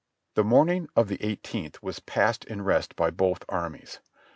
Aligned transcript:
The 0.33 0.43
morning 0.43 0.89
of 0.95 1.09
the 1.09 1.23
eighteenth 1.23 1.83
was 1.83 1.99
passed 1.99 2.43
in 2.45 2.61
re^ 2.61 2.95
by 2.95 3.11
both 3.11 3.43
armies. 3.47 3.99